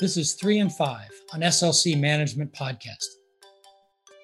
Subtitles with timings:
[0.00, 3.04] This is three and five on SLC Management Podcast.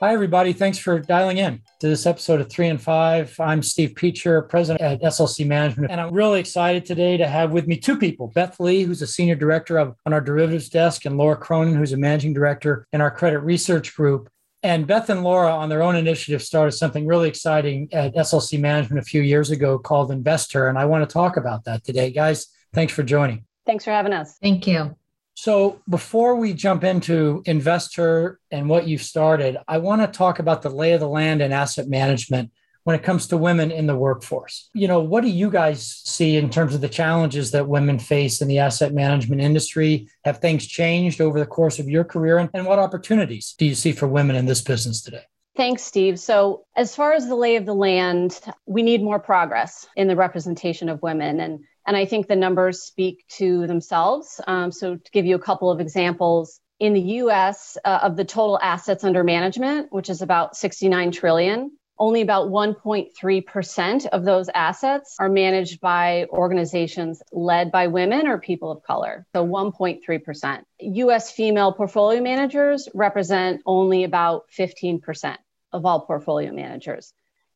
[0.00, 0.54] Hi, everybody.
[0.54, 3.36] Thanks for dialing in to this episode of three and five.
[3.38, 7.66] I'm Steve Peacher, president at SLC Management, and I'm really excited today to have with
[7.66, 11.18] me two people Beth Lee, who's a senior director of, on our derivatives desk, and
[11.18, 14.30] Laura Cronin, who's a managing director in our credit research group.
[14.62, 19.00] And Beth and Laura, on their own initiative, started something really exciting at SLC Management
[19.00, 20.68] a few years ago called Invest-Her.
[20.68, 22.10] And I want to talk about that today.
[22.10, 23.44] Guys, thanks for joining.
[23.66, 24.38] Thanks for having us.
[24.40, 24.97] Thank you.
[25.40, 30.62] So, before we jump into Invest-Her and what you've started, I want to talk about
[30.62, 32.50] the lay of the land and asset management
[32.82, 34.68] when it comes to women in the workforce.
[34.74, 38.42] You know, what do you guys see in terms of the challenges that women face
[38.42, 40.08] in the asset management industry?
[40.24, 42.50] Have things changed over the course of your career?
[42.52, 45.22] And what opportunities do you see for women in this business today?
[45.58, 46.20] Thanks, Steve.
[46.20, 50.14] So, as far as the lay of the land, we need more progress in the
[50.14, 51.40] representation of women.
[51.40, 54.40] And and I think the numbers speak to themselves.
[54.46, 58.24] Um, so, to give you a couple of examples, in the US, uh, of the
[58.24, 65.16] total assets under management, which is about 69 trillion, only about 1.3% of those assets
[65.18, 69.26] are managed by organizations led by women or people of color.
[69.34, 70.62] So 1.3%.
[70.78, 75.36] US female portfolio managers represent only about 15%
[75.72, 77.12] of all portfolio managers.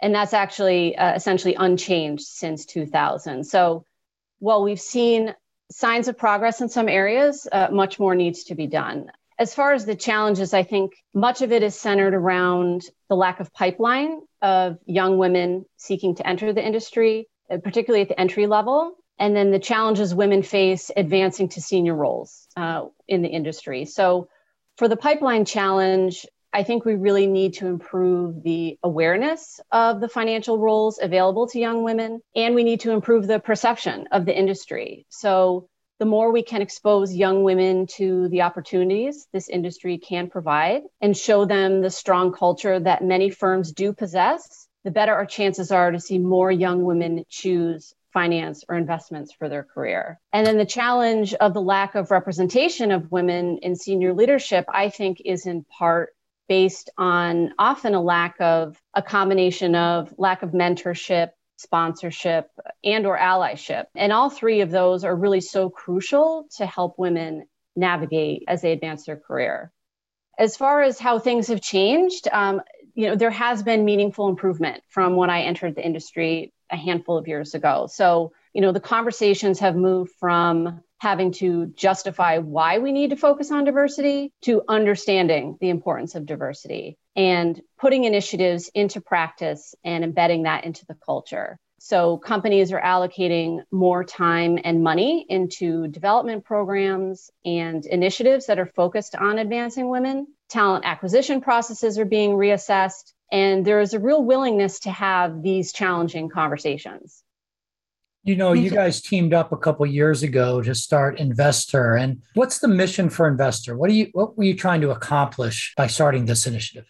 [0.00, 3.44] And that's actually uh, essentially unchanged since 2000.
[3.44, 3.84] So
[4.38, 5.34] while we've seen
[5.70, 9.10] signs of progress in some areas, uh, much more needs to be done.
[9.38, 13.40] As far as the challenges, I think much of it is centered around the lack
[13.40, 18.46] of pipeline of young women seeking to enter the industry, uh, particularly at the entry
[18.46, 23.84] level, and then the challenges women face advancing to senior roles uh, in the industry.
[23.84, 24.28] So,
[24.76, 30.08] for the pipeline challenge, I think we really need to improve the awareness of the
[30.08, 34.36] financial roles available to young women, and we need to improve the perception of the
[34.36, 35.06] industry.
[35.10, 40.82] So, the more we can expose young women to the opportunities this industry can provide
[41.00, 45.72] and show them the strong culture that many firms do possess, the better our chances
[45.72, 50.18] are to see more young women choose finance or investments for their career.
[50.32, 54.88] And then the challenge of the lack of representation of women in senior leadership, I
[54.88, 56.15] think, is in part
[56.48, 62.50] based on often a lack of a combination of lack of mentorship sponsorship
[62.84, 63.86] and or allyship.
[63.94, 68.72] And all three of those are really so crucial to help women navigate as they
[68.72, 69.72] advance their career.
[70.38, 72.60] As far as how things have changed um,
[72.96, 77.16] you know there has been meaningful improvement from when i entered the industry a handful
[77.16, 77.86] of years ago.
[77.88, 83.16] So you know the conversations have moved from having to justify why we need to
[83.16, 90.04] focus on diversity to understanding the importance of diversity and putting initiatives into practice and
[90.04, 91.58] embedding that into the culture.
[91.78, 98.66] So, companies are allocating more time and money into development programs and initiatives that are
[98.66, 100.26] focused on advancing women.
[100.48, 105.72] Talent acquisition processes are being reassessed, and there is a real willingness to have these
[105.72, 107.22] challenging conversations.
[108.26, 111.94] You know, you guys teamed up a couple years ago to start Invest-Her.
[111.94, 113.78] And what's the mission for Invest-Her?
[113.78, 116.86] What are you what were you trying to accomplish by starting this initiative?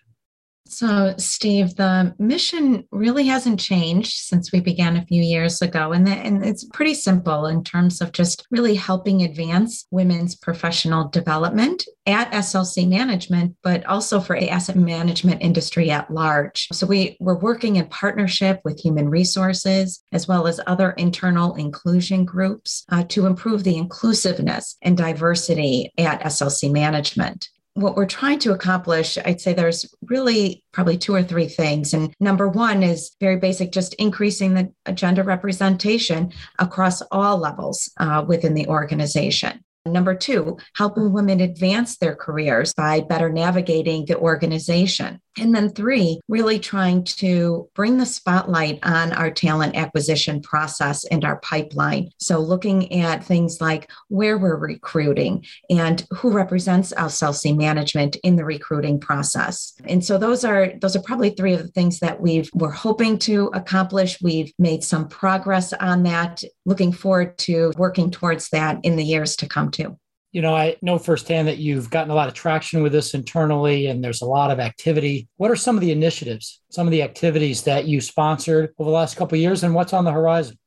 [0.69, 5.93] So, Steve, the mission really hasn't changed since we began a few years ago.
[5.93, 11.09] And, the, and it's pretty simple in terms of just really helping advance women's professional
[11.09, 16.69] development at SLC management, but also for the asset management industry at large.
[16.73, 22.25] So, we, we're working in partnership with human resources as well as other internal inclusion
[22.25, 28.53] groups uh, to improve the inclusiveness and diversity at SLC management what we're trying to
[28.53, 31.93] accomplish, I'd say there's really probably two or three things.
[31.93, 38.25] And number one is very basic, just increasing the agenda representation across all levels uh,
[38.27, 39.61] within the organization.
[39.85, 45.21] Number two, helping women advance their careers by better navigating the organization.
[45.39, 51.25] And then three, really trying to bring the spotlight on our talent acquisition process and
[51.25, 52.11] our pipeline.
[52.19, 58.45] So looking at things like where we're recruiting and who represents SLC management in the
[58.45, 59.75] recruiting process.
[59.85, 63.19] And so those are those are probably three of the things that we've we're hoping
[63.21, 64.21] to accomplish.
[64.23, 66.43] We've made some progress on that.
[66.65, 69.99] Looking forward to working towards that in the years to come too
[70.37, 73.87] you know, I know firsthand that you've gotten a lot of traction with this internally
[73.87, 75.29] and there's a lot of activity.
[75.39, 78.95] What are some of the initiatives, some of the activities that you sponsored over the
[78.95, 80.59] last couple of years and what's on the horizon?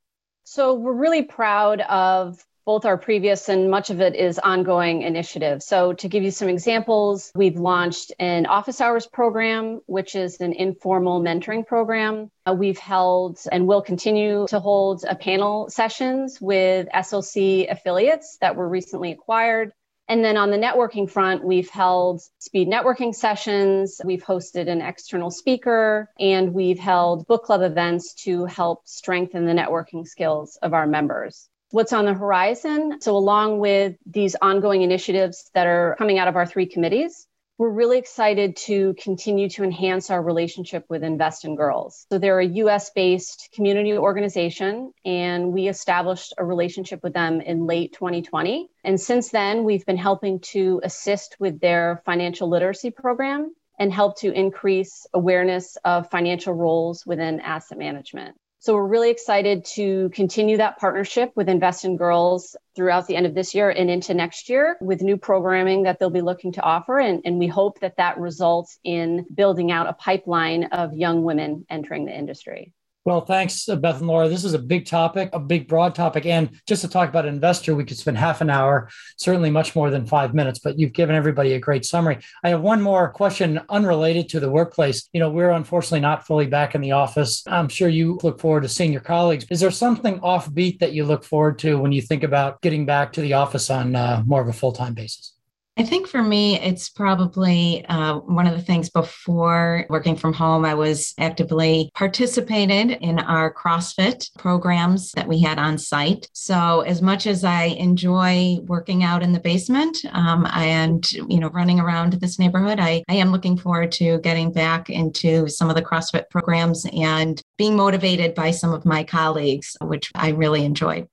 [0.44, 5.64] So, we're really proud of both our previous and much of it is ongoing initiative.
[5.64, 10.54] So, to give you some examples, we've launched an office hours program, which is an
[10.54, 12.32] informal mentoring program.
[12.46, 18.56] Uh, we've held and will continue to hold a panel sessions with SLC affiliates that
[18.56, 19.72] were recently acquired.
[20.10, 25.30] And then on the networking front, we've held speed networking sessions, we've hosted an external
[25.30, 30.88] speaker, and we've held book club events to help strengthen the networking skills of our
[30.88, 31.48] members.
[31.72, 33.00] What's on the horizon?
[33.00, 37.28] So, along with these ongoing initiatives that are coming out of our three committees,
[37.60, 42.08] we're really excited to continue to enhance our relationship with Invest in Girls.
[42.10, 47.68] So they're a US based community organization, and we established a relationship with them in
[47.68, 48.70] late 2020.
[48.84, 54.18] And since then, we've been helping to assist with their financial literacy program and help
[54.20, 58.38] to increase awareness of financial roles within asset management.
[58.62, 63.26] So we're really excited to continue that partnership with Invest in Girls throughout the end
[63.26, 66.62] of this year and into next year with new programming that they'll be looking to
[66.62, 67.00] offer.
[67.00, 71.66] And, and we hope that that results in building out a pipeline of young women
[71.70, 72.74] entering the industry.
[73.06, 74.28] Well, thanks, uh, Beth and Laura.
[74.28, 76.26] This is a big topic, a big, broad topic.
[76.26, 79.90] And just to talk about Invest-Her, we could spend half an hour, certainly much more
[79.90, 82.20] than five minutes, but you've given everybody a great summary.
[82.44, 85.10] I have one more question unrelated to the workplace.
[85.14, 87.42] You know, we're unfortunately not fully back in the office.
[87.48, 89.46] I'm sure you look forward to seeing your colleagues.
[89.50, 93.14] Is there something offbeat that you look forward to when you think about getting back
[93.14, 95.39] to the office on uh, more of a full time basis?
[95.80, 100.66] I think for me, it's probably uh, one of the things before working from home.
[100.66, 106.28] I was actively participated in our CrossFit programs that we had on site.
[106.34, 111.48] So as much as I enjoy working out in the basement um, and you know
[111.48, 115.78] running around this neighborhood, I, I am looking forward to getting back into some of
[115.78, 121.08] the CrossFit programs and being motivated by some of my colleagues, which I really enjoyed.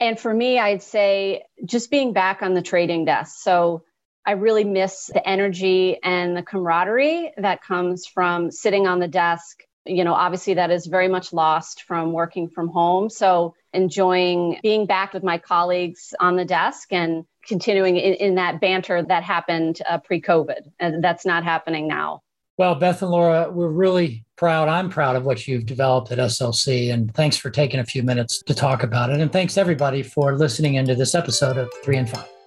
[0.00, 3.36] And for me, I'd say just being back on the trading desk.
[3.38, 3.84] So
[4.26, 9.62] I really miss the energy and the camaraderie that comes from sitting on the desk.
[9.86, 13.08] You know, obviously, that is very much lost from working from home.
[13.08, 18.60] So, enjoying being back with my colleagues on the desk and continuing in, in that
[18.60, 20.70] banter that happened uh, pre COVID.
[20.78, 22.22] And that's not happening now.
[22.58, 24.68] Well, Beth and Laura, we're really proud.
[24.68, 26.92] I'm proud of what you've developed at SLC.
[26.92, 29.18] And thanks for taking a few minutes to talk about it.
[29.18, 32.39] And thanks everybody for listening into this episode of Three and Five.